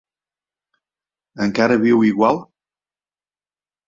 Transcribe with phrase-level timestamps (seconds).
[1.45, 2.39] Encara viu igual?